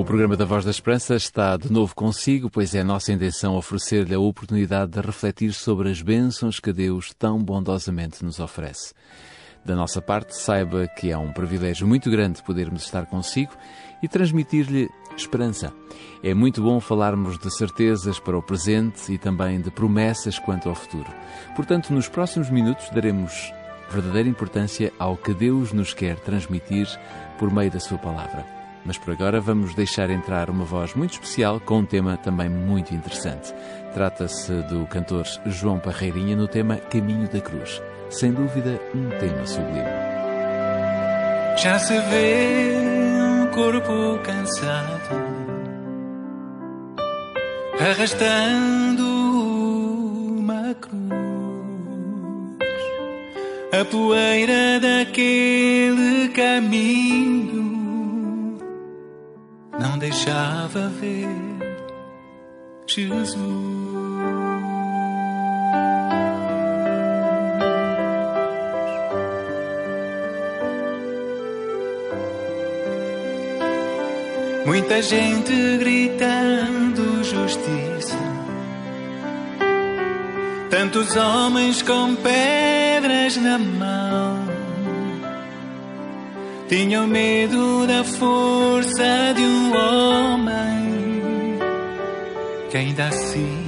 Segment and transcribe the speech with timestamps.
[0.00, 4.14] O programa da Voz da Esperança está de novo consigo, pois é nossa intenção oferecer-lhe
[4.14, 8.94] a oportunidade de refletir sobre as bênçãos que Deus tão bondosamente nos oferece.
[9.62, 13.52] Da nossa parte, saiba que é um privilégio muito grande podermos estar consigo
[14.02, 15.70] e transmitir-lhe esperança.
[16.24, 20.74] É muito bom falarmos de certezas para o presente e também de promessas quanto ao
[20.74, 21.12] futuro.
[21.54, 23.52] Portanto, nos próximos minutos daremos
[23.90, 26.88] verdadeira importância ao que Deus nos quer transmitir
[27.38, 28.59] por meio da Sua palavra.
[28.84, 32.94] Mas por agora vamos deixar entrar uma voz muito especial com um tema também muito
[32.94, 33.54] interessante.
[33.92, 37.82] Trata-se do cantor João Parreirinha no tema Caminho da Cruz.
[38.08, 39.84] Sem dúvida, um tema sublime.
[41.56, 42.74] Já se vê
[43.20, 45.10] um corpo cansado,
[47.78, 49.04] arrastando
[50.38, 51.00] uma cruz,
[53.72, 57.69] a poeira daquele caminho
[60.00, 61.28] deixava ver
[62.86, 63.36] Jesus.
[74.64, 78.16] Muita gente gritando justiça,
[80.70, 84.49] tantos homens com pedras na mão
[86.70, 91.58] tinham medo da força de um homem
[92.70, 93.59] que ainda assim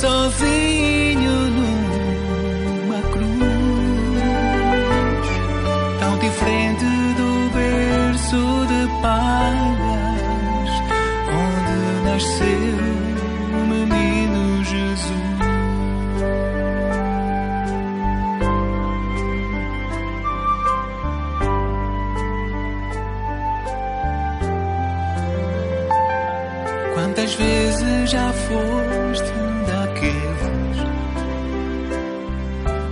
[0.00, 0.59] Quantas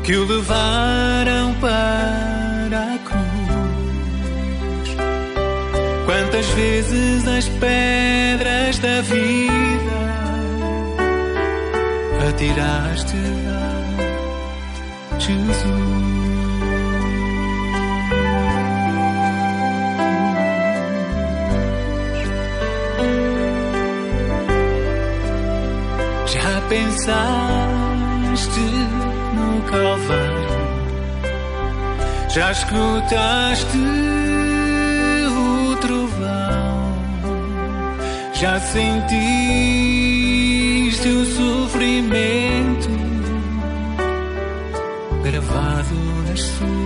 [0.08, 3.28] que o levaram para a cruz?
[6.06, 9.98] Quantas vezes as pedras da vida
[12.26, 15.98] atiraste a Jesus?
[26.69, 28.60] pensaste
[29.34, 30.49] no Calvário,
[32.28, 33.78] já escutaste
[35.28, 36.94] o trovão,
[38.34, 39.09] já sentiste
[41.09, 42.88] o sofrimento
[45.22, 45.94] gravado
[46.28, 46.78] nas suas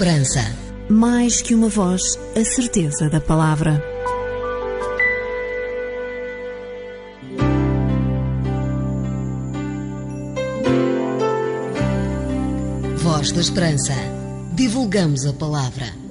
[0.00, 0.40] Esperança.
[0.88, 2.00] Mais que uma voz,
[2.34, 3.84] a certeza da palavra.
[12.96, 13.92] Voz da Esperança.
[14.54, 16.09] Divulgamos a palavra.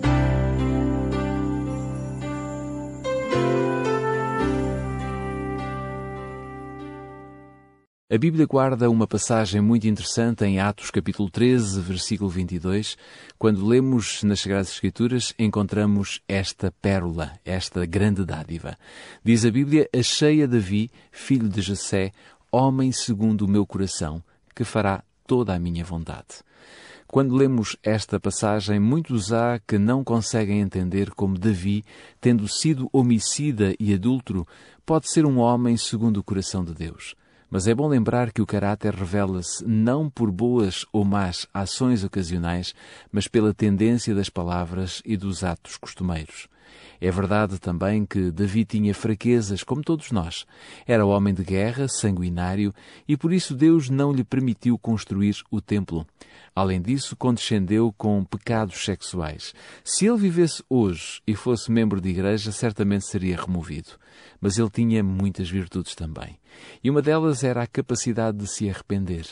[8.11, 12.97] A Bíblia guarda uma passagem muito interessante em Atos capítulo 13, versículo 22.
[13.38, 18.75] Quando lemos nas Sagradas Escrituras, encontramos esta pérola, esta grande dádiva.
[19.23, 22.11] Diz a Bíblia: Achei a Davi, filho de Jessé,
[22.51, 24.23] homem segundo o meu coração,
[24.56, 26.41] que fará toda a minha vontade.
[27.06, 31.85] Quando lemos esta passagem, muitos há que não conseguem entender como Davi,
[32.19, 34.47] tendo sido homicida e adúltero,
[34.83, 37.15] pode ser um homem segundo o coração de Deus.
[37.49, 42.75] Mas é bom lembrar que o caráter revela-se não por boas ou más ações ocasionais,
[43.11, 46.47] mas pela tendência das palavras e dos atos costumeiros.
[47.01, 50.45] É verdade também que Davi tinha fraquezas, como todos nós.
[50.86, 52.74] Era homem de guerra, sanguinário,
[53.07, 56.06] e por isso Deus não lhe permitiu construir o templo.
[56.54, 59.54] Além disso, condescendeu com pecados sexuais.
[59.83, 63.92] Se ele vivesse hoje e fosse membro de igreja, certamente seria removido.
[64.42, 66.38] Mas ele tinha muitas virtudes também.
[66.83, 69.25] E uma delas era a capacidade de se arrepender.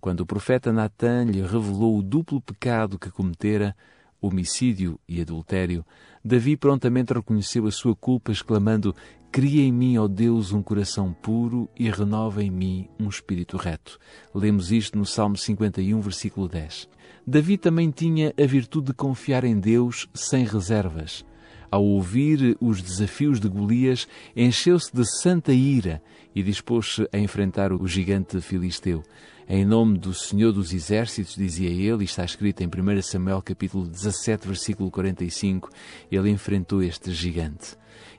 [0.00, 3.74] Quando o profeta Natan lhe revelou o duplo pecado que cometera,
[4.20, 5.84] homicídio e adultério,
[6.24, 8.94] Davi prontamente reconheceu a sua culpa, exclamando:
[9.30, 13.98] Cria em mim, ó Deus, um coração puro e renova em mim um espírito reto.
[14.34, 16.88] Lemos isto no Salmo 51, versículo 10.
[17.26, 21.24] Davi também tinha a virtude de confiar em Deus sem reservas.
[21.70, 26.02] Ao ouvir os desafios de Golias, encheu-se de santa ira
[26.34, 29.02] e dispôs-se a enfrentar o gigante filisteu.
[29.48, 33.86] Em nome do Senhor dos Exércitos, dizia ele, e está escrito em 1 Samuel capítulo
[33.86, 35.70] 17, versículo 45,
[36.10, 37.76] ele enfrentou este gigante.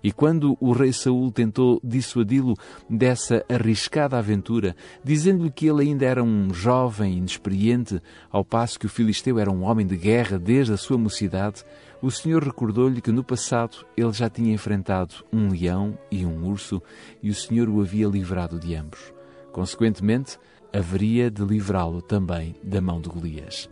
[0.08, 2.54] E quando o rei Saul tentou dissuadi-lo
[2.90, 4.74] dessa arriscada aventura,
[5.04, 9.64] dizendo-lhe que ele ainda era um jovem inexperiente, ao passo que o filisteu era um
[9.64, 11.62] homem de guerra desde a sua mocidade,
[12.02, 16.82] o Senhor recordou-lhe que no passado ele já tinha enfrentado um leão e um urso
[17.22, 19.12] e o Senhor o havia livrado de ambos.
[19.52, 20.40] Consequentemente,
[20.72, 23.70] haveria de livrá-lo também da mão de Golias.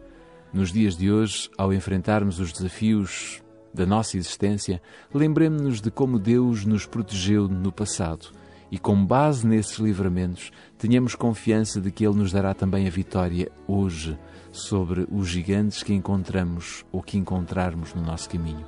[0.52, 3.42] Nos dias de hoje, ao enfrentarmos os desafios
[3.76, 4.82] da nossa existência,
[5.14, 8.28] lembremos-nos de como Deus nos protegeu no passado
[8.72, 13.52] e, com base nesses livramentos, tenhamos confiança de que Ele nos dará também a vitória
[13.68, 14.18] hoje
[14.52, 18.66] sobre os gigantes que encontramos ou que encontrarmos no nosso caminho.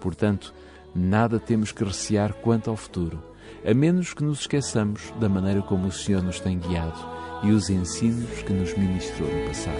[0.00, 0.52] Portanto,
[0.94, 3.22] nada temos que recear quanto ao futuro,
[3.64, 6.98] a menos que nos esqueçamos da maneira como o Senhor nos tem guiado
[7.42, 9.78] e os ensinos que nos ministrou no passado.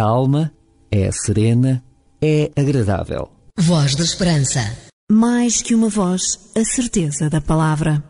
[0.00, 0.50] Calma,
[0.90, 1.84] é serena,
[2.22, 3.30] é agradável.
[3.58, 4.60] Voz da Esperança.
[5.12, 8.02] Mais que uma voz, a certeza da palavra.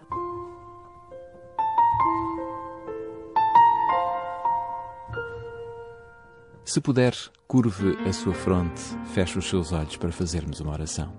[6.65, 7.13] Se puder,
[7.49, 8.81] curve a sua fronte,
[9.13, 11.13] feche os seus olhos para fazermos uma oração.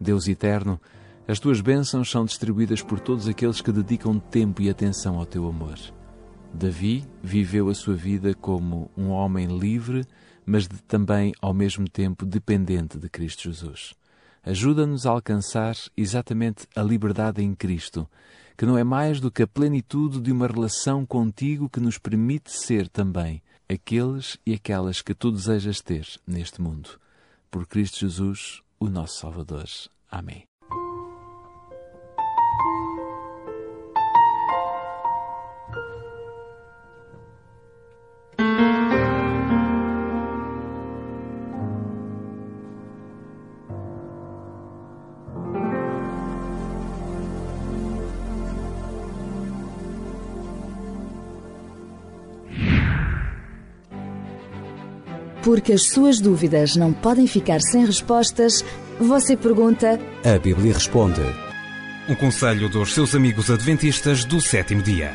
[0.00, 0.80] Deus eterno,
[1.26, 5.48] as tuas bênçãos são distribuídas por todos aqueles que dedicam tempo e atenção ao teu
[5.48, 5.80] amor.
[6.54, 10.06] Davi viveu a sua vida como um homem livre,
[10.46, 13.92] mas de, também ao mesmo tempo dependente de Cristo Jesus.
[14.44, 18.08] Ajuda-nos a alcançar exatamente a liberdade em Cristo,
[18.56, 22.52] que não é mais do que a plenitude de uma relação contigo que nos permite
[22.52, 27.00] ser também aqueles e aquelas que tu desejas ter neste mundo.
[27.50, 29.66] Por Cristo Jesus, o nosso Salvador.
[30.08, 30.44] Amém.
[55.44, 58.64] Porque as suas dúvidas não podem ficar sem respostas,
[58.98, 60.00] você pergunta.
[60.24, 61.20] A Bíblia responde.
[62.08, 65.12] Um conselho dos seus amigos adventistas do sétimo dia.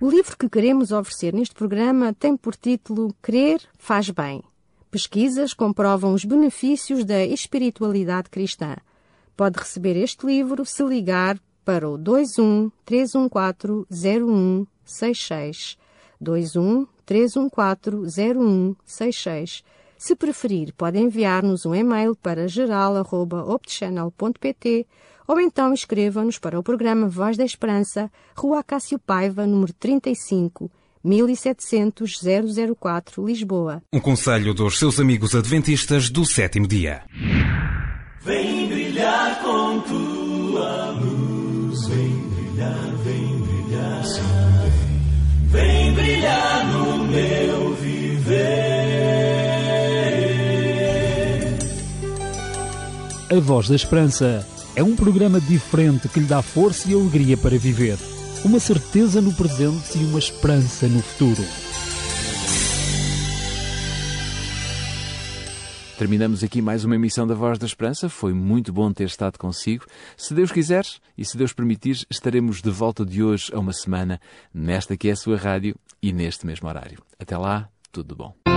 [0.00, 4.42] O livro que queremos oferecer neste programa tem por título Crer faz bem.
[4.90, 8.74] Pesquisas comprovam os benefícios da espiritualidade cristã.
[9.36, 15.76] Pode receber este livro se ligar para o 21 314 0166
[16.18, 19.62] 21 314 0166.
[19.98, 24.86] Se preferir, pode enviar-nos um e-mail para geral.optchannel.pt
[25.28, 30.70] ou então escreva-nos para o programa Voz da Esperança, Rua Acácio Paiva, número 35,
[31.04, 32.18] 1700
[32.80, 33.82] 004, Lisboa.
[33.92, 37.02] Um conselho dos seus amigos adventistas do sétimo dia.
[38.22, 38.61] Vem
[47.12, 48.32] meu viver.
[53.30, 57.58] A Voz da Esperança é um programa diferente que lhe dá força e alegria para
[57.58, 57.98] viver,
[58.44, 61.42] uma certeza no presente e uma esperança no futuro.
[65.98, 68.08] Terminamos aqui mais uma emissão da Voz da Esperança.
[68.08, 69.84] Foi muito bom ter estado consigo.
[70.16, 70.84] Se Deus quiser
[71.16, 74.20] e se Deus permitir, estaremos de volta de hoje a uma semana,
[74.52, 76.98] nesta que é a sua rádio e neste mesmo horário.
[77.18, 78.51] Até lá, tudo bom.